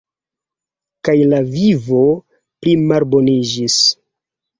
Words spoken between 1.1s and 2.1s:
la vivo